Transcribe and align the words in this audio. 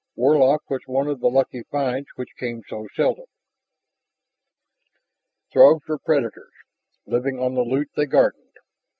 Warlock 0.15 0.67
was 0.67 0.81
one 0.87 1.05
of 1.05 1.19
the 1.19 1.29
lucky 1.29 1.61
finds 1.69 2.07
which 2.15 2.31
came 2.39 2.63
so 2.67 2.87
seldom. 2.95 3.25
Throgs 5.53 5.87
were 5.87 5.99
predators, 5.99 6.53
living 7.05 7.37
on 7.37 7.53
the 7.53 7.61
loot 7.61 7.91
they 7.95 8.07
garnered. 8.07 8.57